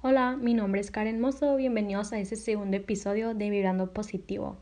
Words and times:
Hola, 0.00 0.36
mi 0.36 0.54
nombre 0.54 0.80
es 0.80 0.92
Karen 0.92 1.20
Mozo, 1.20 1.56
bienvenidos 1.56 2.12
a 2.12 2.20
este 2.20 2.36
segundo 2.36 2.76
episodio 2.76 3.34
de 3.34 3.50
Vibrando 3.50 3.92
Positivo. 3.92 4.56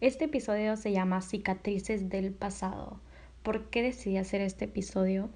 Este 0.00 0.24
episodio 0.24 0.78
se 0.78 0.92
llama 0.92 1.20
Cicatrices 1.20 2.08
del 2.08 2.32
pasado. 2.32 2.98
¿Por 3.42 3.68
qué 3.68 3.82
decidí 3.82 4.16
hacer 4.16 4.40
este 4.40 4.64
episodio? 4.64 5.28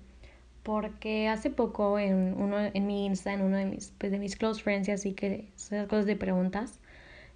Porque 0.63 1.29
hace 1.29 1.51
poco 1.51 1.99
en, 1.99 2.33
uno, 2.41 2.57
en 2.73 2.87
mi 2.87 3.05
Insta, 3.05 3.35
en 3.35 3.43
uno 3.43 3.59
de 3.59 3.67
mis, 3.67 3.93
pues, 3.99 4.11
de 4.11 4.19
mis 4.19 4.37
close 4.37 4.63
friends, 4.63 4.89
y 4.89 4.93
así 4.93 5.13
que 5.13 5.51
esas 5.55 5.87
cosas 5.87 6.07
de 6.07 6.17
preguntas, 6.17 6.81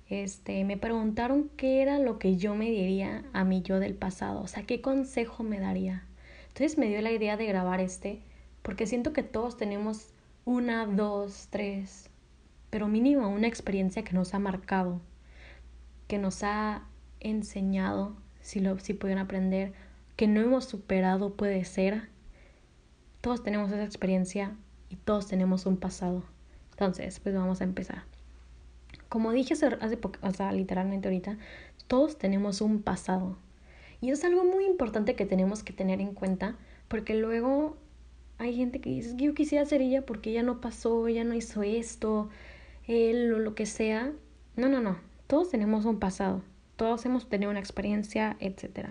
este, 0.09 0.65
me 0.65 0.79
preguntaron 0.79 1.51
qué 1.59 1.83
era 1.83 1.99
lo 1.99 2.19
que 2.19 2.39
yo 2.39 2.55
me 2.55 2.71
diría 2.71 3.25
a 3.35 3.45
mi 3.45 3.61
yo 3.61 3.79
del 3.79 3.95
pasado, 3.95 4.41
o 4.41 4.47
sea, 4.47 4.63
qué 4.63 4.81
consejo 4.81 5.43
me 5.43 5.61
daría. 5.61 6.07
Entonces 6.49 6.79
me 6.79 6.89
dio 6.89 7.03
la 7.03 7.13
idea 7.13 7.37
de 7.37 7.45
grabar 7.45 7.83
este, 7.83 8.21
porque 8.63 8.87
siento 8.87 9.13
que 9.13 9.23
todos 9.23 9.59
tenemos 9.59 10.15
una, 10.47 10.87
dos, 10.87 11.49
tres, 11.51 12.09
pero 12.71 12.87
mínimo 12.87 13.29
una 13.29 13.49
experiencia 13.49 14.05
que 14.05 14.13
nos 14.15 14.33
ha 14.33 14.39
marcado, 14.39 15.01
que 16.07 16.19
nos 16.19 16.45
ha 16.45 16.85
enseñado, 17.19 18.17
si, 18.41 18.61
lo, 18.61 18.79
si 18.79 18.95
pueden 18.95 19.19
aprender, 19.19 19.73
que 20.15 20.29
no 20.29 20.41
hemos 20.41 20.65
superado 20.65 21.35
puede 21.35 21.65
ser. 21.65 22.09
Todos 23.21 23.43
tenemos 23.43 23.73
esa 23.73 23.83
experiencia 23.83 24.57
y 24.89 24.95
todos 24.95 25.27
tenemos 25.27 25.67
un 25.67 25.79
pasado. 25.79 26.23
Entonces, 26.71 27.19
pues 27.19 27.35
vamos 27.35 27.61
a 27.61 27.65
empezar. 27.65 28.05
Como 29.09 29.33
dije 29.33 29.55
hace 29.55 29.97
poco, 29.97 30.21
o 30.23 30.31
sea, 30.31 30.53
literalmente 30.53 31.09
ahorita, 31.09 31.39
todos 31.89 32.19
tenemos 32.19 32.61
un 32.61 32.83
pasado. 32.83 33.37
Y 34.01 34.11
es 34.11 34.23
algo 34.23 34.45
muy 34.45 34.65
importante 34.65 35.17
que 35.17 35.27
tenemos 35.27 35.65
que 35.65 35.73
tener 35.73 36.01
en 36.01 36.15
cuenta, 36.15 36.55
porque 36.87 37.15
luego 37.15 37.77
hay 38.39 38.55
gente 38.55 38.81
que 38.81 38.91
dice, 38.91 39.15
yo 39.17 39.35
quisiera 39.35 39.65
ser 39.65 39.81
ella 39.81 40.05
porque 40.05 40.31
ella 40.31 40.43
no 40.43 40.61
pasó, 40.61 41.09
ella 41.09 41.25
no 41.25 41.35
hizo 41.35 41.63
esto, 41.63 42.29
él 42.87 43.33
o 43.33 43.39
lo 43.39 43.55
que 43.55 43.67
sea. 43.67 44.13
No, 44.57 44.69
no, 44.69 44.81
no. 44.81 44.99
Todos 45.27 45.51
tenemos 45.51 45.85
un 45.85 45.99
pasado. 45.99 46.43
Todos 46.77 47.07
hemos 47.07 47.29
tenido 47.29 47.51
una 47.51 47.61
experiencia, 47.61 48.37
etc. 48.41 48.91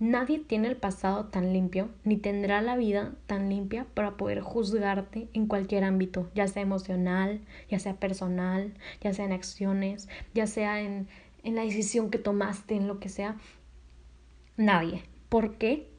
Nadie 0.00 0.40
tiene 0.40 0.66
el 0.68 0.76
pasado 0.76 1.26
tan 1.26 1.52
limpio, 1.52 1.88
ni 2.02 2.16
tendrá 2.16 2.60
la 2.60 2.76
vida 2.76 3.14
tan 3.26 3.48
limpia 3.48 3.86
para 3.94 4.16
poder 4.16 4.40
juzgarte 4.40 5.28
en 5.32 5.46
cualquier 5.46 5.84
ámbito, 5.84 6.28
ya 6.34 6.48
sea 6.48 6.62
emocional, 6.62 7.40
ya 7.70 7.78
sea 7.78 7.94
personal, 7.94 8.74
ya 9.00 9.14
sea 9.14 9.24
en 9.24 9.32
acciones, 9.32 10.08
ya 10.34 10.48
sea 10.48 10.80
en, 10.80 11.06
en 11.44 11.54
la 11.54 11.62
decisión 11.62 12.10
que 12.10 12.18
tomaste, 12.18 12.74
en 12.74 12.88
lo 12.88 12.98
que 12.98 13.08
sea. 13.08 13.36
Nadie. 14.56 15.04
¿Por 15.28 15.56
qué? 15.58 15.93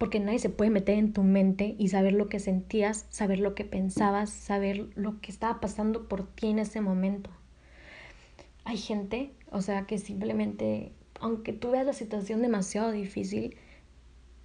Porque 0.00 0.18
nadie 0.18 0.38
se 0.38 0.48
puede 0.48 0.70
meter 0.70 0.96
en 0.96 1.12
tu 1.12 1.22
mente 1.22 1.76
y 1.78 1.88
saber 1.88 2.14
lo 2.14 2.30
que 2.30 2.38
sentías, 2.38 3.04
saber 3.10 3.38
lo 3.38 3.54
que 3.54 3.66
pensabas, 3.66 4.30
saber 4.30 4.88
lo 4.94 5.20
que 5.20 5.30
estaba 5.30 5.60
pasando 5.60 6.08
por 6.08 6.26
ti 6.26 6.46
en 6.46 6.58
ese 6.58 6.80
momento. 6.80 7.28
Hay 8.64 8.78
gente, 8.78 9.34
o 9.50 9.60
sea, 9.60 9.82
que 9.82 9.98
simplemente, 9.98 10.94
aunque 11.20 11.52
tú 11.52 11.72
veas 11.72 11.84
la 11.84 11.92
situación 11.92 12.40
demasiado 12.40 12.92
difícil, 12.92 13.58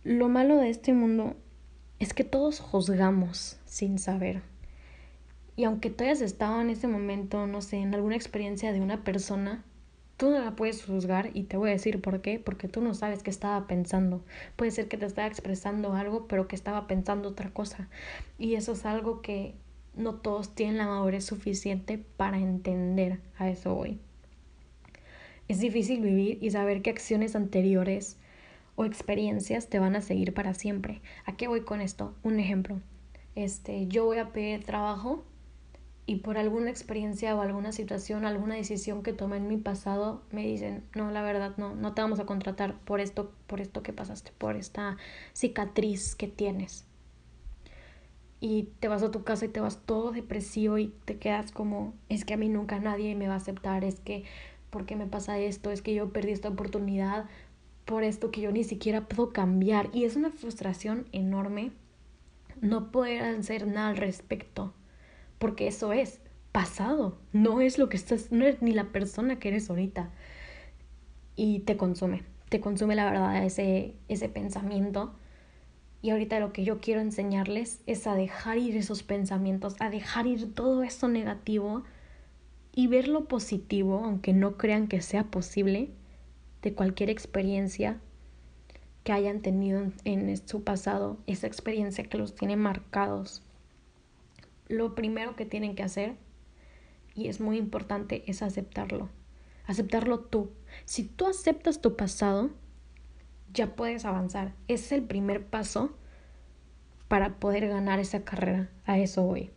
lo 0.04 0.28
malo 0.28 0.58
de 0.58 0.70
este 0.70 0.92
mundo 0.92 1.38
es 2.00 2.14
que 2.14 2.26
todos 2.26 2.60
juzgamos 2.60 3.58
sin 3.64 3.98
saber. 3.98 4.42
Y 5.56 5.64
aunque 5.64 5.90
tú 5.90 6.04
hayas 6.04 6.20
estado 6.20 6.60
en 6.60 6.70
ese 6.70 6.90
momento, 6.90 7.48
no 7.48 7.62
sé, 7.62 7.78
en 7.78 7.96
alguna 7.96 8.18
experiencia 8.18 8.74
de 8.74 8.82
una 8.82 9.06
persona, 9.06 9.64
Tú 10.18 10.30
no 10.30 10.40
la 10.40 10.56
puedes 10.56 10.86
juzgar 10.86 11.32
y 11.34 11.44
te 11.44 11.58
voy 11.58 11.70
a 11.70 11.74
decir 11.74 12.02
por 12.02 12.22
qué, 12.22 12.40
porque 12.40 12.70
tú 12.70 12.82
no 12.82 12.94
sabes 12.94 13.22
qué 13.22 13.30
estaba 13.30 13.68
pensando. 13.68 14.24
Puede 14.56 14.72
ser 14.72 14.88
que 14.88 14.98
te 14.98 15.06
estaba 15.06 15.28
expresando 15.28 15.94
algo, 15.94 16.28
pero 16.28 16.48
que 16.48 16.56
estaba 16.56 16.88
pensando 16.88 17.30
otra 17.30 17.50
cosa. 17.50 17.90
Y 18.40 18.56
eso 18.56 18.72
es 18.72 18.86
algo 18.86 19.22
que 19.22 19.56
no 19.96 20.16
todos 20.16 20.56
tienen 20.56 20.78
la 20.78 20.88
madurez 20.88 21.26
suficiente 21.26 21.98
para 22.18 22.38
entender. 22.38 23.20
A 23.38 23.50
eso 23.50 23.76
hoy. 23.76 24.00
Es 25.50 25.60
difícil 25.60 26.02
vivir 26.02 26.38
y 26.42 26.52
saber 26.52 26.82
qué 26.82 26.92
acciones 26.92 27.36
anteriores 27.36 28.18
o 28.76 28.86
experiencias 28.86 29.68
te 29.68 29.80
van 29.80 29.96
a 29.96 30.02
seguir 30.02 30.34
para 30.34 30.54
siempre. 30.54 31.02
¿A 31.26 31.36
qué 31.36 31.48
voy 31.48 31.62
con 31.62 31.82
esto? 31.82 32.16
Un 32.24 32.40
ejemplo. 32.40 32.80
Este, 33.36 33.88
yo 33.88 34.06
voy 34.06 34.18
a 34.18 34.32
pedir 34.32 34.64
trabajo 34.64 35.26
y 36.08 36.18
por 36.18 36.38
alguna 36.38 36.70
experiencia 36.70 37.36
o 37.36 37.42
alguna 37.42 37.72
situación, 37.72 38.26
alguna 38.26 38.56
decisión 38.56 39.02
que 39.02 39.14
tomé 39.14 39.38
en 39.38 39.48
mi 39.48 39.58
pasado, 39.58 40.22
me 40.32 40.46
dicen, 40.46 40.84
no, 40.96 41.10
la 41.10 41.24
verdad, 41.24 41.58
no, 41.58 41.76
no 41.76 41.94
te 41.94 42.02
vamos 42.02 42.20
a 42.20 42.26
contratar 42.26 42.78
por 42.82 43.00
esto, 43.00 43.32
por 43.48 43.60
esto 43.60 43.82
que 43.82 43.92
pasaste, 43.92 44.32
por 44.38 44.56
esta 44.56 44.98
cicatriz 45.34 46.16
que 46.16 46.28
tienes. 46.28 46.86
Y 48.40 48.70
te 48.80 48.88
vas 48.88 49.02
a 49.02 49.10
tu 49.10 49.24
casa 49.24 49.46
y 49.46 49.50
te 49.50 49.62
vas 49.62 49.80
todo 49.84 50.12
depresivo 50.12 50.78
y 50.78 50.94
te 51.06 51.18
quedas 51.18 51.52
como, 51.52 51.96
es 52.10 52.24
que 52.24 52.36
a 52.36 52.38
mí 52.38 52.50
nunca 52.50 52.80
nadie 52.80 53.16
me 53.16 53.28
va 53.28 53.34
a 53.34 53.38
aceptar, 53.38 53.84
es 53.84 54.00
que, 54.00 54.26
¿por 54.70 54.86
qué 54.86 54.96
me 54.96 55.08
pasa 55.08 55.40
esto? 55.40 55.72
Es 55.72 55.82
que 55.82 55.96
yo 55.96 56.12
perdí 56.12 56.32
esta 56.34 56.50
oportunidad 56.50 57.26
por 57.86 58.04
esto 58.04 58.30
que 58.30 58.42
yo 58.42 58.52
ni 58.52 58.64
siquiera 58.64 59.08
puedo 59.08 59.34
cambiar. 59.34 59.90
Y 59.92 60.04
es 60.06 60.16
una 60.16 60.30
frustración 60.30 61.08
enorme 61.14 61.72
no 62.62 62.92
poder 62.92 63.24
hacer 63.24 63.66
nada 63.66 63.90
al 63.90 63.98
respecto 63.98 64.74
porque 65.40 65.68
eso 65.68 65.94
es 65.94 66.22
pasado, 66.52 67.18
no 67.34 67.60
es 67.62 67.78
lo 67.78 67.90
que 67.90 67.98
estás, 67.98 68.32
no 68.32 68.46
es 68.46 68.62
ni 68.62 68.72
la 68.72 68.86
persona 68.86 69.40
que 69.40 69.50
eres 69.50 69.70
ahorita. 69.70 70.10
Y 71.36 71.60
te 71.60 71.76
consume, 71.76 72.24
te 72.50 72.62
consume 72.62 72.96
la 72.96 73.06
verdad 73.06 73.44
ese, 73.46 73.96
ese 74.08 74.30
pensamiento. 74.30 75.14
Y 76.02 76.12
ahorita 76.12 76.40
lo 76.40 76.54
que 76.54 76.64
yo 76.64 76.80
quiero 76.80 77.02
enseñarles 77.02 77.82
es 77.88 78.08
a 78.08 78.16
dejar 78.16 78.58
ir 78.58 78.78
esos 78.78 79.04
pensamientos, 79.04 79.76
a 79.80 79.90
dejar 79.90 80.28
ir 80.28 80.54
todo 80.54 80.84
eso 80.84 81.08
negativo 81.08 81.84
y 82.74 82.88
ver 82.88 83.08
lo 83.08 83.26
positivo, 83.26 84.02
aunque 84.04 84.32
no 84.32 84.56
crean 84.56 84.88
que 84.88 85.02
sea 85.02 85.26
posible, 85.26 85.90
de 86.62 86.74
cualquier 86.74 87.10
experiencia 87.10 88.00
que 89.04 89.12
hayan 89.12 89.42
tenido 89.42 89.92
en 90.04 90.48
su 90.48 90.64
pasado, 90.64 91.18
esa 91.28 91.48
experiencia 91.48 92.04
que 92.06 92.18
los 92.18 92.34
tiene 92.34 92.56
marcados 92.56 93.45
lo 94.68 94.96
primero 94.96 95.36
que 95.36 95.46
tienen 95.46 95.76
que 95.76 95.84
hacer, 95.84 96.18
y 97.14 97.28
es 97.28 97.40
muy 97.40 97.58
importante, 97.58 98.24
es 98.28 98.42
aceptarlo. 98.42 99.10
Aceptarlo 99.66 100.20
tú. 100.20 100.52
Si 100.84 101.04
tú 101.04 101.28
aceptas 101.28 101.82
tu 101.82 101.96
pasado, 101.96 102.52
ya 103.54 103.76
puedes 103.76 104.06
avanzar. 104.06 104.54
Es 104.68 104.92
el 104.92 105.04
primer 105.04 105.46
paso 105.46 105.96
para 107.08 107.40
poder 107.40 107.68
ganar 107.68 108.00
esa 108.00 108.24
carrera. 108.24 108.70
A 108.86 109.00
eso 109.00 109.24
voy. 109.24 109.52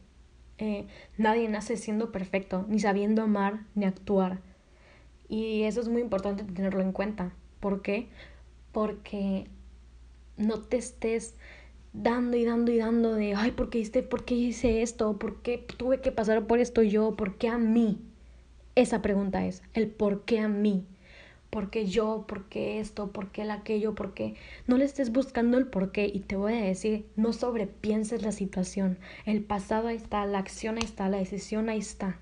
Eh, 0.58 0.86
nadie 1.16 1.48
nace 1.48 1.76
siendo 1.76 2.10
perfecto, 2.10 2.64
ni 2.68 2.78
sabiendo 2.78 3.22
amar, 3.22 3.64
ni 3.74 3.84
actuar. 3.84 4.40
Y 5.28 5.64
eso 5.64 5.80
es 5.80 5.88
muy 5.88 6.00
importante 6.00 6.44
tenerlo 6.44 6.80
en 6.80 6.92
cuenta. 6.92 7.32
¿Por 7.60 7.82
qué? 7.82 8.08
Porque 8.72 9.48
no 10.36 10.62
te 10.62 10.76
estés 10.76 11.36
dando 11.92 12.36
y 12.36 12.44
dando 12.44 12.72
y 12.72 12.78
dando 12.78 13.14
de, 13.14 13.34
ay, 13.34 13.52
¿por 13.52 13.70
qué, 13.70 13.78
hice, 13.78 14.02
¿por 14.02 14.24
qué 14.24 14.34
hice 14.34 14.82
esto? 14.82 15.18
¿Por 15.18 15.42
qué 15.42 15.64
tuve 15.76 16.00
que 16.00 16.12
pasar 16.12 16.46
por 16.46 16.58
esto 16.58 16.82
yo? 16.82 17.16
¿Por 17.16 17.36
qué 17.36 17.48
a 17.48 17.58
mí? 17.58 17.98
Esa 18.74 19.02
pregunta 19.02 19.46
es, 19.46 19.62
el 19.74 19.88
por 19.88 20.24
qué 20.24 20.40
a 20.40 20.48
mí. 20.48 20.86
¿Por 21.50 21.70
qué 21.70 21.86
yo? 21.86 22.26
¿Por 22.28 22.44
qué 22.48 22.78
esto? 22.78 23.10
¿Por 23.10 23.30
qué 23.30 23.42
el 23.42 23.50
aquello? 23.50 23.94
¿Por 23.94 24.12
qué? 24.12 24.34
No 24.66 24.76
le 24.76 24.84
estés 24.84 25.10
buscando 25.10 25.56
el 25.56 25.66
por 25.66 25.92
qué 25.92 26.06
y 26.06 26.20
te 26.20 26.36
voy 26.36 26.52
a 26.52 26.62
decir, 26.62 27.06
no 27.16 27.32
sobrepienses 27.32 28.22
la 28.22 28.32
situación. 28.32 28.98
El 29.24 29.42
pasado 29.42 29.88
ahí 29.88 29.96
está, 29.96 30.26
la 30.26 30.38
acción 30.38 30.76
ahí 30.76 30.84
está, 30.84 31.08
la 31.08 31.16
decisión 31.16 31.70
ahí 31.70 31.78
está. 31.78 32.18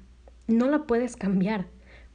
No 0.47 0.69
la 0.69 0.85
puedes 0.85 1.17
cambiar 1.17 1.67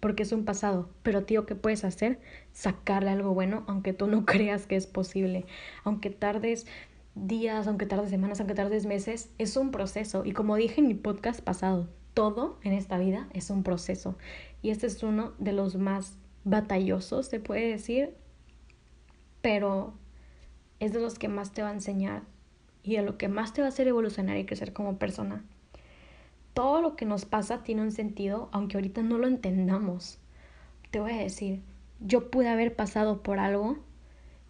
porque 0.02 0.24
es 0.24 0.32
un 0.34 0.44
pasado, 0.44 0.90
pero 1.04 1.24
tío, 1.24 1.46
¿qué 1.46 1.56
puedes 1.56 1.86
hacer? 1.86 2.20
Sacarle 2.52 3.12
algo 3.12 3.34
bueno, 3.34 3.64
aunque 3.68 3.94
tú 3.94 4.08
no 4.08 4.26
creas 4.26 4.66
que 4.66 4.76
es 4.76 4.88
posible, 4.88 5.46
aunque 5.86 6.10
tardes 6.10 6.66
días, 7.16 7.68
aunque 7.68 7.86
tarde 7.86 8.10
semanas, 8.10 8.40
aunque 8.40 8.56
tardes 8.56 8.86
meses, 8.86 9.30
es 9.38 9.58
un 9.58 9.72
proceso. 9.72 10.24
Y 10.26 10.34
como 10.34 10.56
dije 10.56 10.82
en 10.82 10.88
mi 10.88 10.94
podcast 10.94 11.42
pasado, 11.42 11.90
todo 12.14 12.60
en 12.64 12.74
esta 12.74 12.98
vida 12.98 13.28
es 13.34 13.50
un 13.50 13.64
proceso. 13.64 14.18
Y 14.62 14.70
este 14.70 14.88
es 14.88 15.04
uno 15.04 15.34
de 15.40 15.54
los 15.54 15.76
más 15.76 16.18
batallosos, 16.44 17.28
se 17.28 17.40
puede 17.40 17.70
decir, 17.70 18.16
pero 19.42 19.94
es 20.80 20.94
de 20.94 21.00
los 21.00 21.18
que 21.20 21.28
más 21.28 21.52
te 21.52 21.62
va 21.62 21.70
a 21.70 21.74
enseñar 21.74 22.24
y 22.84 22.96
de 22.96 23.04
lo 23.04 23.18
que 23.18 23.28
más 23.28 23.54
te 23.54 23.62
va 23.62 23.68
a 23.68 23.70
hacer 23.70 23.88
evolucionar 23.88 24.38
y 24.38 24.46
crecer 24.46 24.74
como 24.74 24.98
persona. 24.98 25.44
Todo 26.54 26.82
lo 26.82 26.96
que 26.96 27.06
nos 27.06 27.26
pasa 27.26 27.64
tiene 27.64 27.82
un 27.82 27.92
sentido, 27.92 28.50
aunque 28.52 28.78
ahorita 28.78 29.04
no 29.04 29.18
lo 29.18 29.28
entendamos. 29.28 30.20
Te 30.90 31.00
voy 31.00 31.12
a 31.12 31.18
decir, 31.18 31.62
yo 32.00 32.30
pude 32.30 32.50
haber 32.50 32.76
pasado 32.76 33.22
por 33.22 33.40
algo 33.40 33.78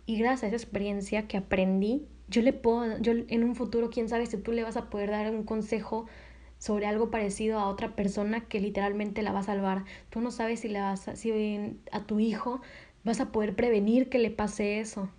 y 0.06 0.18
gracias 0.18 0.44
a 0.44 0.48
esa 0.48 0.56
experiencia 0.56 1.28
que 1.28 1.38
aprendí 1.38 2.08
yo 2.32 2.42
le 2.42 2.54
puedo, 2.54 2.98
yo 3.00 3.12
en 3.28 3.44
un 3.44 3.56
futuro, 3.56 3.90
quién 3.90 4.10
sabe 4.10 4.26
si 4.26 4.38
tú 4.38 4.54
le 4.54 4.64
vas 4.64 4.78
a 4.78 4.90
poder 4.90 5.12
dar 5.12 5.30
un 5.32 5.44
consejo 5.44 6.08
sobre 6.58 6.86
algo 6.86 7.12
parecido 7.12 7.60
a 7.60 7.68
otra 7.68 7.96
persona 7.96 8.42
que 8.42 8.60
literalmente 8.60 9.22
la 9.22 9.34
va 9.34 9.40
a 9.40 9.44
salvar. 9.44 9.84
Tú 10.10 10.22
no 10.22 10.32
sabes 10.32 10.62
si, 10.62 10.70
le 10.70 10.80
vas 10.80 11.08
a, 11.10 11.16
si 11.16 11.78
a 11.92 12.04
tu 12.06 12.20
hijo 12.20 12.62
vas 13.04 13.20
a 13.20 13.32
poder 13.32 13.56
prevenir 13.56 14.10
que 14.10 14.18
le 14.18 14.32
pase 14.32 14.80
eso. 14.80 15.10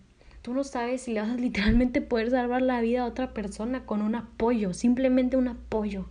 Tú 0.40 0.54
no 0.54 0.64
sabes 0.64 1.02
si 1.02 1.12
le 1.12 1.20
vas 1.20 1.30
a 1.30 1.34
literalmente 1.34 2.00
poder 2.00 2.30
salvar 2.30 2.62
la 2.62 2.80
vida 2.80 3.02
a 3.02 3.06
otra 3.06 3.34
persona 3.34 3.84
con 3.84 4.02
un 4.02 4.14
apoyo, 4.14 4.72
simplemente 4.72 5.36
un 5.36 5.48
apoyo. 5.48 6.06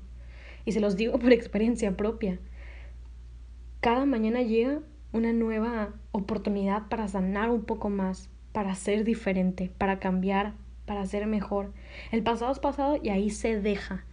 Y 0.65 0.73
se 0.73 0.81
los 0.81 0.95
digo 0.95 1.17
por 1.17 1.33
experiencia 1.33 1.97
propia. 1.97 2.39
Cada 3.79 4.05
mañana 4.05 4.43
llega 4.43 4.81
una 5.11 5.33
nueva 5.33 5.93
oportunidad 6.11 6.87
para 6.89 7.07
sanar 7.07 7.49
un 7.49 7.63
poco 7.63 7.89
más, 7.89 8.29
para 8.51 8.75
ser 8.75 9.03
diferente, 9.03 9.71
para 9.77 9.99
cambiar, 9.99 10.53
para 10.91 11.05
ser 11.05 11.25
mejor. 11.25 11.71
El 12.11 12.21
pasado 12.21 12.51
es 12.51 12.59
pasado 12.59 12.99
y 13.01 13.07
ahí 13.07 13.29
se 13.29 13.61
deja 13.61 14.03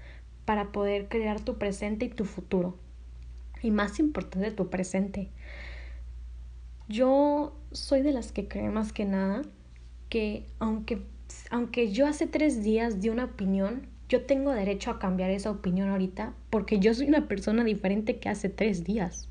para 0.44 0.70
poder 0.70 1.08
crear 1.08 1.40
tu 1.40 1.58
presente 1.58 2.04
y 2.04 2.08
tu 2.08 2.25
futuro. 2.25 2.78
Y 3.60 3.72
más 3.72 3.98
importante, 3.98 4.52
tu 4.52 4.70
presente. 4.70 5.28
Yo 6.88 7.58
soy 7.72 8.02
de 8.02 8.12
las 8.12 8.30
que 8.30 8.46
creen 8.46 8.75
más 8.75 8.92
que 8.92 9.06
nada 9.06 9.42
que 10.08 10.46
aunque, 10.60 11.02
aunque 11.50 11.90
yo 11.90 12.06
hace 12.06 12.28
tres 12.28 12.62
días 12.62 13.00
di 13.00 13.08
una 13.08 13.24
opinión, 13.24 13.88
yo 14.08 14.24
tengo 14.24 14.52
derecho 14.52 14.92
a 14.92 15.00
cambiar 15.00 15.31
esa 15.31 15.50
opinión 15.50 15.88
ahorita 15.88 16.32
porque 16.48 16.78
yo 16.78 16.94
soy 16.94 17.08
una 17.08 17.26
persona 17.26 17.64
diferente 17.64 18.20
que 18.20 18.28
hace 18.28 18.48
tres 18.50 18.84
días. 18.84 19.28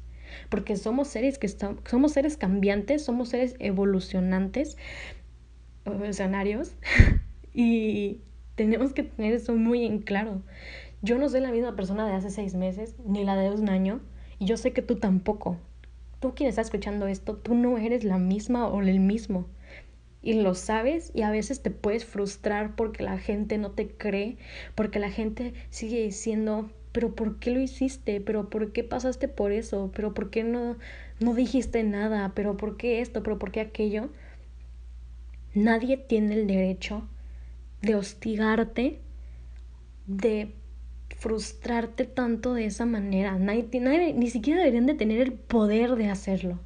Porque 0.49 0.75
somos 0.75 1.07
seres 1.07 1.37
que 1.37 1.47
somos 1.47 2.11
seres 2.11 2.35
cambiantes, 2.35 3.05
somos 3.05 3.29
seres 3.29 3.55
evolucionantes, 3.59 4.75
evolucionarios, 5.85 6.75
y 7.59 8.21
tenemos 8.53 8.93
que 8.93 9.01
tener 9.01 9.33
eso 9.33 9.55
muy 9.55 9.83
en 9.83 9.97
claro. 9.97 10.43
Yo 11.01 11.17
no 11.17 11.27
soy 11.27 11.41
la 11.41 11.51
misma 11.51 11.75
persona 11.75 12.05
de 12.05 12.13
hace 12.13 12.29
seis 12.29 12.53
meses, 12.53 12.95
ni 13.03 13.23
la 13.23 13.35
de 13.35 13.49
un 13.49 13.67
año, 13.67 13.99
y 14.37 14.45
yo 14.45 14.57
sé 14.57 14.73
que 14.73 14.83
tú 14.83 14.97
tampoco. 14.97 15.57
Tú 16.19 16.35
quien 16.35 16.49
está 16.49 16.61
escuchando 16.61 17.07
esto, 17.07 17.35
tú 17.35 17.55
no 17.55 17.79
eres 17.79 18.03
la 18.03 18.19
misma 18.19 18.67
o 18.67 18.81
el 18.81 18.99
mismo 18.99 19.47
y 20.21 20.33
lo 20.33 20.53
sabes 20.53 21.11
y 21.15 21.23
a 21.23 21.31
veces 21.31 21.63
te 21.63 21.71
puedes 21.71 22.05
frustrar 22.05 22.75
porque 22.75 23.03
la 23.03 23.17
gente 23.17 23.57
no 23.57 23.71
te 23.71 23.87
cree, 23.87 24.37
porque 24.75 24.99
la 24.99 25.09
gente 25.09 25.53
sigue 25.71 26.03
diciendo, 26.03 26.69
pero 26.91 27.15
¿por 27.15 27.39
qué 27.39 27.51
lo 27.51 27.59
hiciste? 27.59 28.21
¿Pero 28.21 28.51
por 28.51 28.71
qué 28.71 28.83
pasaste 28.83 29.27
por 29.27 29.51
eso? 29.51 29.91
¿Pero 29.95 30.13
por 30.13 30.29
qué 30.29 30.43
no, 30.43 30.77
no 31.19 31.33
dijiste 31.33 31.83
nada? 31.83 32.33
¿Pero 32.35 32.55
por 32.55 32.77
qué 32.77 33.01
esto? 33.01 33.23
¿Pero 33.23 33.39
por 33.39 33.51
qué 33.51 33.61
aquello? 33.61 34.09
Nadie 35.55 35.97
tiene 35.97 36.35
el 36.35 36.45
derecho 36.45 37.07
de 37.81 37.95
hostigarte, 37.95 39.01
de 40.05 40.55
frustrarte 41.17 42.05
tanto 42.05 42.53
de 42.53 42.65
esa 42.65 42.85
manera. 42.85 43.37
Nadie, 43.37 43.67
nadie, 43.79 44.13
ni 44.13 44.29
siquiera 44.29 44.59
deberían 44.59 44.85
de 44.85 44.95
tener 44.95 45.21
el 45.21 45.33
poder 45.33 45.95
de 45.95 46.09
hacerlo. 46.09 46.59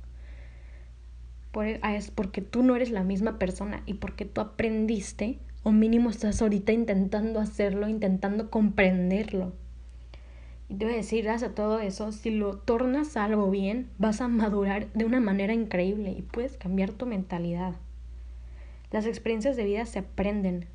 E, 1.55 1.79
ah, 1.81 1.95
es 1.95 2.11
porque 2.11 2.41
tú 2.41 2.63
no 2.63 2.75
eres 2.75 2.91
la 2.91 3.03
misma 3.03 3.37
persona 3.37 3.83
y 3.85 3.95
porque 3.95 4.25
tú 4.25 4.41
aprendiste, 4.41 5.39
o 5.63 5.71
mínimo 5.71 6.09
estás 6.09 6.41
ahorita 6.41 6.71
intentando 6.71 7.39
hacerlo, 7.39 7.87
intentando 7.87 8.49
comprenderlo. 8.49 9.53
Y 10.69 10.75
te 10.75 10.85
voy 10.85 10.93
a 10.93 10.97
decir, 10.97 11.25
gracias 11.25 11.51
a 11.51 11.55
todo 11.55 11.79
eso, 11.79 12.13
si 12.13 12.31
lo 12.31 12.57
tornas 12.57 13.17
algo 13.17 13.51
bien, 13.51 13.89
vas 13.97 14.21
a 14.21 14.29
madurar 14.29 14.91
de 14.93 15.03
una 15.03 15.19
manera 15.19 15.53
increíble 15.53 16.11
y 16.11 16.21
puedes 16.21 16.55
cambiar 16.55 16.91
tu 16.91 17.05
mentalidad. 17.05 17.75
Las 18.89 19.05
experiencias 19.05 19.57
de 19.57 19.65
vida 19.65 19.85
se 19.85 19.99
aprenden. 19.99 20.67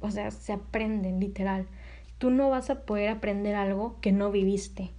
O 0.00 0.10
sea, 0.10 0.30
se 0.30 0.52
aprenden, 0.52 1.20
literal. 1.20 1.66
Tú 2.18 2.30
no 2.30 2.50
vas 2.50 2.70
a 2.70 2.82
poder 2.82 3.08
aprender 3.08 3.54
algo 3.54 3.96
que 4.00 4.12
no 4.12 4.30
viviste. 4.30 4.90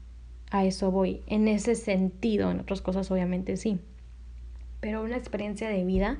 A 0.49 0.65
eso 0.65 0.91
voy. 0.91 1.21
En 1.27 1.47
ese 1.47 1.75
sentido, 1.75 2.51
en 2.51 2.59
otras 2.59 2.81
cosas 2.81 3.11
obviamente 3.11 3.57
sí. 3.57 3.79
Pero 4.79 5.03
una 5.03 5.17
experiencia 5.17 5.69
de 5.69 5.83
vida 5.83 6.19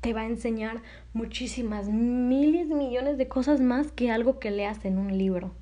te 0.00 0.12
va 0.12 0.22
a 0.22 0.26
enseñar 0.26 0.82
muchísimas, 1.12 1.88
miles, 1.88 2.68
millones 2.68 3.18
de 3.18 3.28
cosas 3.28 3.60
más 3.60 3.92
que 3.92 4.10
algo 4.10 4.38
que 4.38 4.50
leas 4.50 4.84
en 4.84 4.98
un 4.98 5.16
libro. 5.18 5.52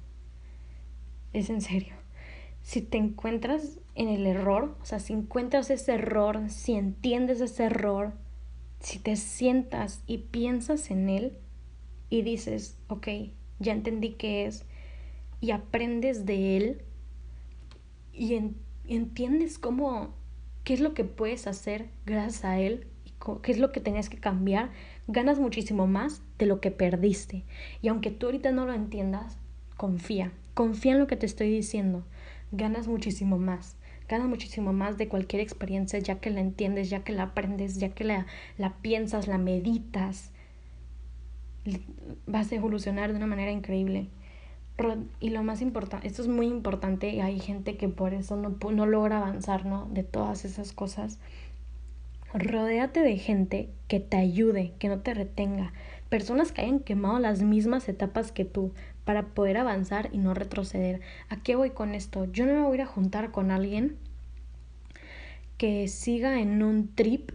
Es 1.33 1.51
en 1.51 1.61
serio. 1.61 1.95
Si 2.63 2.83
te 2.83 2.99
encuentras 2.99 3.79
en 3.95 4.09
el 4.09 4.27
error, 4.27 4.77
o 4.83 4.85
sea, 4.85 4.99
si 4.99 5.13
encuentras 5.13 5.71
ese 5.71 5.95
error, 5.95 6.51
si 6.51 6.75
entiendes 6.75 7.41
ese 7.41 7.65
error, 7.65 8.13
si 8.81 8.99
te 8.99 9.17
sientas 9.17 10.03
y 10.07 10.19
piensas 10.19 10.91
en 10.91 11.09
él 11.09 11.39
y 12.11 12.23
dices, 12.23 12.79
ok, 12.89 13.09
ya 13.59 13.73
entendí 13.73 14.11
qué 14.11 14.47
es, 14.47 14.65
y 15.41 15.51
aprendes 15.51 16.27
de 16.27 16.57
él, 16.57 16.83
y, 18.13 18.41
entiendes 18.89 19.59
cómo, 19.59 20.15
qué 20.65 20.75
es 20.75 20.81
lo 20.81 20.95
que 20.95 21.05
puedes 21.05 21.47
hacer 21.47 21.89
gracias 22.07 22.45
a 22.45 22.59
él, 22.59 22.87
y 23.05 23.13
qué 23.43 23.53
es 23.53 23.59
lo 23.59 23.73
que 23.73 23.81
tenías 23.81 24.09
que 24.09 24.19
cambiar, 24.19 24.71
ganas 25.07 25.39
muchísimo 25.39 25.87
más 25.87 26.23
de 26.39 26.47
lo 26.47 26.61
que 26.61 26.71
perdiste. 26.71 27.45
Y 27.83 27.89
aunque 27.89 28.11
tú 28.11 28.27
ahorita 28.27 28.53
no 28.53 28.67
lo 28.67 28.73
entiendas, 28.73 29.39
confía, 29.77 30.33
confía 30.55 30.93
en 30.93 30.99
lo 31.01 31.07
que 31.07 31.17
te 31.17 31.27
estoy 31.27 31.51
diciendo, 31.51 32.05
ganas 32.53 32.89
muchísimo 32.89 33.39
más 33.39 33.77
ganas 34.09 34.29
muchísimo 34.29 34.73
más 34.73 34.99
de 34.99 35.09
cualquier 35.09 35.43
experiencia 35.43 35.99
ya 35.99 36.21
que 36.21 36.31
la 36.31 36.41
entiendes, 36.41 36.91
ya 36.91 37.03
que 37.03 37.13
la 37.13 37.25
aprendes, 37.25 37.79
ya 37.79 37.91
que 37.91 38.05
la, 38.05 38.27
la 38.59 38.77
piensas, 38.77 39.27
la 39.27 39.39
meditas. 39.39 40.33
Vas 42.27 42.53
a 42.53 42.55
evolucionar 42.55 43.11
de 43.11 43.17
una 43.17 43.27
manera 43.27 43.51
increíble. 43.51 44.09
Y 45.21 45.31
lo 45.31 45.43
más 45.43 45.63
importante, 45.63 46.07
esto 46.07 46.23
es 46.23 46.29
muy 46.29 46.47
importante 46.47 47.09
y 47.09 47.21
hay 47.21 47.41
gente 47.41 47.77
que 47.77 47.89
por 47.89 48.13
eso 48.13 48.37
no, 48.37 48.59
no 48.71 48.87
logra 48.87 49.19
avanzar, 49.19 49.65
¿no? 49.65 49.87
De 49.87 50.03
todas 50.03 50.45
esas 50.45 50.73
cosas. 50.73 51.19
Rodéate 52.35 53.01
de 53.01 53.17
gente 53.17 53.71
que 53.89 54.01
te 54.01 54.19
ayude, 54.19 54.75
que 54.79 54.89
no 54.89 55.01
te 55.01 55.15
retenga. 55.15 55.73
Personas 56.11 56.53
que 56.53 56.61
hayan 56.61 56.81
quemado 56.81 57.19
las 57.19 57.43
mismas 57.43 57.89
etapas 57.89 58.33
que 58.33 58.45
tú 58.45 58.73
para 59.07 59.29
poder 59.29 59.57
avanzar 59.57 60.11
y 60.13 60.19
no 60.19 60.35
retroceder. 60.35 61.01
¿A 61.31 61.37
qué 61.37 61.57
voy 61.57 61.71
con 61.71 61.95
esto? 61.95 62.27
Yo 62.27 62.45
no 62.45 62.53
me 62.53 62.63
voy 62.63 62.81
a 62.81 62.85
a 62.85 62.87
juntar 62.87 63.31
con 63.31 63.51
alguien 63.51 63.97
que 65.57 65.89
siga 65.89 66.41
en 66.41 66.63
un 66.63 66.95
trip 66.95 67.31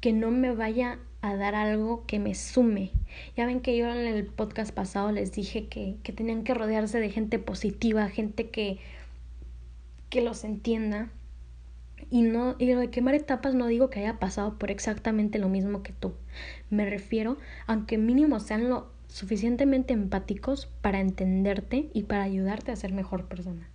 que 0.00 0.12
no 0.12 0.30
me 0.30 0.54
vaya 0.54 0.98
a 1.22 1.36
dar 1.36 1.54
algo 1.54 2.06
que 2.06 2.18
me 2.18 2.34
sume. 2.34 2.90
Ya 3.36 3.46
ven 3.46 3.60
que 3.60 3.76
yo 3.76 3.88
en 3.88 4.06
el 4.06 4.26
podcast 4.26 4.72
pasado 4.72 5.12
les 5.12 5.32
dije 5.32 5.66
que, 5.66 5.96
que 6.02 6.12
tenían 6.12 6.44
que 6.44 6.54
rodearse 6.54 6.98
de 6.98 7.10
gente 7.10 7.38
positiva, 7.38 8.08
gente 8.08 8.48
que, 8.50 8.78
que 10.08 10.22
los 10.22 10.44
entienda. 10.44 11.10
Y, 12.10 12.22
no, 12.22 12.56
y 12.58 12.72
lo 12.72 12.80
de 12.80 12.90
quemar 12.90 13.14
etapas 13.14 13.54
no 13.54 13.66
digo 13.66 13.90
que 13.90 14.00
haya 14.00 14.18
pasado 14.18 14.58
por 14.58 14.70
exactamente 14.70 15.38
lo 15.38 15.48
mismo 15.48 15.82
que 15.82 15.92
tú. 15.92 16.14
Me 16.70 16.88
refiero, 16.88 17.36
aunque 17.66 17.98
mínimo 17.98 18.40
sean 18.40 18.68
lo 18.68 18.90
suficientemente 19.08 19.92
empáticos 19.92 20.66
para 20.80 21.00
entenderte 21.00 21.90
y 21.92 22.04
para 22.04 22.22
ayudarte 22.22 22.72
a 22.72 22.76
ser 22.76 22.92
mejor 22.92 23.26
persona. 23.26 23.68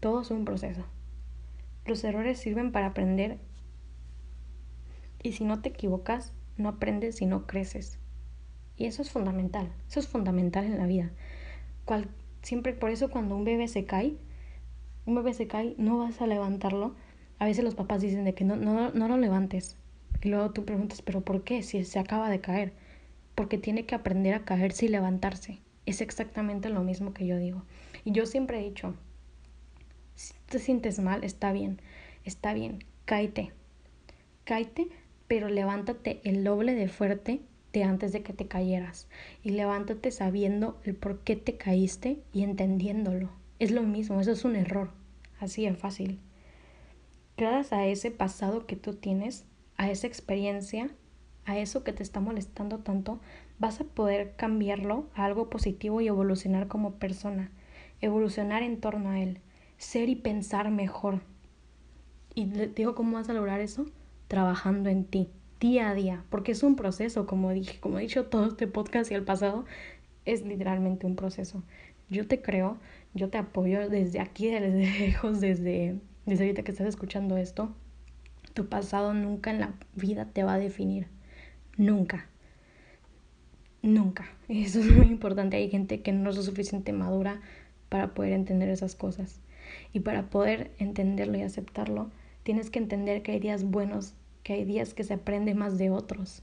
Todo 0.00 0.22
es 0.22 0.30
un 0.30 0.44
proceso. 0.44 0.84
Los 1.84 2.04
errores 2.04 2.38
sirven 2.38 2.70
para 2.70 2.88
aprender 2.88 3.38
y 5.22 5.32
si 5.32 5.44
no 5.44 5.60
te 5.60 5.70
equivocas, 5.70 6.32
no 6.56 6.68
aprendes 6.68 7.20
y 7.22 7.26
no 7.26 7.46
creces. 7.46 7.98
Y 8.76 8.86
eso 8.86 9.02
es 9.02 9.10
fundamental, 9.10 9.72
eso 9.88 10.00
es 10.00 10.08
fundamental 10.08 10.64
en 10.64 10.78
la 10.78 10.86
vida. 10.86 11.10
Cual, 11.84 12.08
siempre 12.42 12.72
por 12.72 12.90
eso 12.90 13.10
cuando 13.10 13.36
un 13.36 13.44
bebé 13.44 13.68
se 13.68 13.84
cae, 13.84 14.16
un 15.06 15.14
bebé 15.14 15.34
se 15.34 15.46
cae, 15.46 15.74
no 15.78 15.98
vas 15.98 16.20
a 16.20 16.26
levantarlo. 16.26 16.94
A 17.38 17.46
veces 17.46 17.64
los 17.64 17.74
papás 17.74 18.00
dicen 18.02 18.24
de 18.24 18.34
que 18.34 18.44
no, 18.44 18.56
no, 18.56 18.90
no 18.90 19.08
lo 19.08 19.16
levantes. 19.16 19.76
Y 20.22 20.28
luego 20.28 20.50
tú 20.50 20.64
preguntas, 20.64 21.02
pero 21.02 21.22
¿por 21.22 21.44
qué? 21.44 21.62
Si 21.62 21.84
se 21.84 21.98
acaba 21.98 22.28
de 22.28 22.40
caer. 22.40 22.72
Porque 23.34 23.58
tiene 23.58 23.86
que 23.86 23.94
aprender 23.94 24.34
a 24.34 24.44
caerse 24.44 24.86
y 24.86 24.88
levantarse. 24.88 25.60
Es 25.86 26.00
exactamente 26.00 26.68
lo 26.68 26.82
mismo 26.82 27.14
que 27.14 27.26
yo 27.26 27.38
digo. 27.38 27.62
Y 28.04 28.12
yo 28.12 28.26
siempre 28.26 28.60
he 28.60 28.64
dicho, 28.64 28.94
si 30.14 30.34
te 30.46 30.58
sientes 30.58 30.98
mal, 30.98 31.24
está 31.24 31.52
bien, 31.52 31.80
está 32.24 32.52
bien, 32.52 32.84
cáete. 33.04 33.52
Cáete 34.44 34.88
pero 35.28 35.48
levántate 35.48 36.20
el 36.24 36.42
doble 36.42 36.74
de 36.74 36.88
fuerte 36.88 37.42
de 37.72 37.84
antes 37.84 38.12
de 38.12 38.22
que 38.22 38.32
te 38.32 38.48
cayeras 38.48 39.08
y 39.42 39.50
levántate 39.50 40.10
sabiendo 40.10 40.80
el 40.84 40.94
por 40.94 41.20
qué 41.20 41.36
te 41.36 41.56
caíste 41.56 42.22
y 42.32 42.42
entendiéndolo. 42.42 43.30
Es 43.58 43.70
lo 43.70 43.82
mismo, 43.82 44.20
eso 44.20 44.32
es 44.32 44.44
un 44.44 44.56
error, 44.56 44.90
así 45.38 45.66
de 45.66 45.74
fácil. 45.74 46.18
Gracias 47.36 47.72
a 47.72 47.86
ese 47.86 48.10
pasado 48.10 48.66
que 48.66 48.76
tú 48.76 48.94
tienes, 48.94 49.44
a 49.76 49.90
esa 49.90 50.06
experiencia, 50.06 50.90
a 51.44 51.58
eso 51.58 51.84
que 51.84 51.92
te 51.92 52.02
está 52.02 52.20
molestando 52.20 52.78
tanto, 52.78 53.20
vas 53.58 53.80
a 53.80 53.84
poder 53.84 54.34
cambiarlo 54.36 55.06
a 55.14 55.24
algo 55.24 55.50
positivo 55.50 56.00
y 56.00 56.08
evolucionar 56.08 56.68
como 56.68 56.94
persona, 56.94 57.50
evolucionar 58.00 58.62
en 58.62 58.80
torno 58.80 59.10
a 59.10 59.20
él, 59.20 59.40
ser 59.76 60.08
y 60.08 60.16
pensar 60.16 60.70
mejor. 60.70 61.20
¿Y 62.34 62.46
te 62.46 62.68
digo 62.68 62.94
cómo 62.94 63.14
vas 63.14 63.28
a 63.28 63.34
lograr 63.34 63.60
eso? 63.60 63.86
Trabajando 64.28 64.90
en 64.90 65.04
ti 65.04 65.30
día 65.60 65.90
a 65.90 65.94
día, 65.94 66.24
porque 66.30 66.52
es 66.52 66.62
un 66.62 66.76
proceso, 66.76 67.26
como 67.26 67.50
dije, 67.50 67.80
como 67.80 67.98
he 67.98 68.02
dicho 68.02 68.26
todo 68.26 68.46
este 68.46 68.66
podcast 68.66 69.10
y 69.10 69.14
el 69.14 69.24
pasado, 69.24 69.64
es 70.24 70.44
literalmente 70.44 71.06
un 71.06 71.16
proceso. 71.16 71.62
Yo 72.10 72.26
te 72.26 72.40
creo, 72.40 72.78
yo 73.14 73.28
te 73.28 73.38
apoyo 73.38 73.88
desde 73.88 74.20
aquí, 74.20 74.48
desde 74.48 74.98
lejos, 74.98 75.40
desde, 75.40 75.96
desde 76.26 76.44
ahorita 76.44 76.62
que 76.62 76.72
estás 76.72 76.86
escuchando 76.86 77.36
esto. 77.36 77.74
Tu 78.54 78.68
pasado 78.68 79.14
nunca 79.14 79.50
en 79.50 79.60
la 79.60 79.74
vida 79.94 80.26
te 80.26 80.44
va 80.44 80.54
a 80.54 80.58
definir, 80.58 81.08
nunca. 81.76 82.28
Nunca. 83.82 84.26
Eso 84.48 84.80
es 84.80 84.90
muy 84.94 85.06
importante. 85.06 85.56
Hay 85.56 85.70
gente 85.70 86.02
que 86.02 86.12
no 86.12 86.30
es 86.30 86.36
lo 86.36 86.42
suficiente 86.42 86.92
madura 86.92 87.40
para 87.88 88.14
poder 88.14 88.32
entender 88.32 88.68
esas 88.68 88.94
cosas. 88.94 89.40
Y 89.92 90.00
para 90.00 90.30
poder 90.30 90.70
entenderlo 90.78 91.36
y 91.36 91.42
aceptarlo, 91.42 92.10
tienes 92.48 92.70
que 92.70 92.78
entender 92.78 93.20
que 93.20 93.32
hay 93.32 93.40
días 93.40 93.62
buenos, 93.62 94.14
que 94.42 94.54
hay 94.54 94.64
días 94.64 94.94
que 94.94 95.04
se 95.04 95.12
aprende 95.12 95.54
más 95.54 95.76
de 95.76 95.90
otros. 95.90 96.42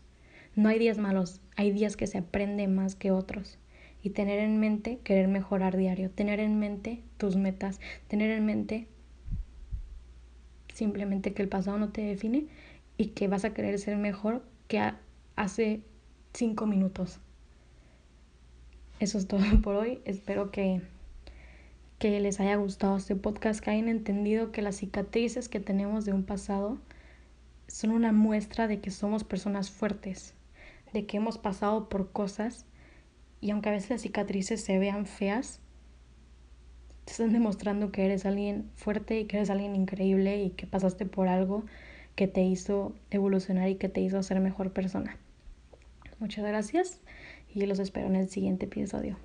No 0.56 0.70
hay 0.70 0.78
días 0.78 1.00
malos, 1.00 1.42
hay 1.56 1.72
días 1.72 1.98
que 1.98 2.06
se 2.06 2.20
aprende 2.20 2.68
más 2.68 2.94
que 2.94 3.10
otros. 3.10 3.58
Y 4.04 4.12
tener 4.12 4.38
en 4.38 4.60
mente 4.60 5.00
querer 5.04 5.28
mejorar 5.28 5.76
diario, 5.76 6.12
tener 6.12 6.40
en 6.40 6.60
mente 6.60 7.02
tus 7.18 7.38
metas, 7.38 7.80
tener 8.08 8.30
en 8.30 8.46
mente 8.46 8.88
simplemente 10.76 11.34
que 11.34 11.42
el 11.42 11.50
pasado 11.50 11.80
no 11.80 11.90
te 11.90 12.04
define 12.04 12.46
y 12.98 13.08
que 13.08 13.28
vas 13.28 13.44
a 13.44 13.56
querer 13.56 13.80
ser 13.80 13.98
mejor 13.98 14.44
que 14.68 14.80
hace 15.36 15.82
cinco 16.36 16.68
minutos. 16.68 17.20
Eso 19.00 19.18
es 19.18 19.28
todo 19.28 19.42
por 19.64 19.74
hoy. 19.76 20.02
Espero 20.06 20.52
que, 20.52 20.84
que 22.00 22.20
les 22.20 22.40
haya 22.40 22.56
gustado 22.56 22.98
este 22.98 23.16
podcast, 23.16 23.62
que 23.62 23.72
hayan 23.72 23.90
entendido 23.90 24.52
que 24.52 24.62
las 24.62 24.78
cicatrices 24.78 25.50
que 25.50 25.60
tenemos 25.60 26.06
de 26.06 26.14
un 26.14 26.24
pasado 26.24 26.78
son 27.68 27.92
una 27.92 28.12
muestra 28.12 28.68
de 28.68 28.80
que 28.80 28.92
somos 28.92 29.24
personas 29.24 29.72
fuertes, 29.72 30.34
de 30.94 31.06
que 31.06 31.18
hemos 31.18 31.38
pasado 31.38 31.90
por 31.90 32.12
cosas 32.12 32.66
y 33.42 33.52
aunque 33.52 33.70
a 33.70 33.74
veces 33.74 33.90
las 33.90 34.02
cicatrices 34.02 34.62
se 34.62 34.80
vean 34.80 35.06
feas, 35.06 35.60
te 37.06 37.12
están 37.12 37.32
demostrando 37.32 37.92
que 37.92 38.06
eres 38.06 38.26
alguien 38.26 38.70
fuerte 38.76 39.20
y 39.20 39.26
que 39.26 39.38
eres 39.38 39.50
alguien 39.50 39.76
increíble 39.76 40.44
y 40.44 40.50
que 40.50 40.68
pasaste 40.68 41.06
por 41.06 41.28
algo 41.28 41.64
que 42.16 42.28
te 42.28 42.44
hizo 42.44 42.96
evolucionar 43.12 43.70
y 43.70 43.76
que 43.76 43.90
te 43.90 44.02
hizo 44.02 44.22
ser 44.24 44.40
mejor 44.40 44.72
persona. 44.72 45.18
Muchas 46.20 46.46
gracias 46.46 47.00
y 47.54 47.66
los 47.66 47.80
espero 47.80 48.08
en 48.08 48.16
el 48.16 48.30
siguiente 48.30 48.66
episodio. 48.66 49.18